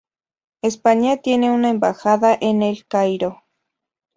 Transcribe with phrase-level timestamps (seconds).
[0.63, 3.43] España tiene una embajada en El Cairo.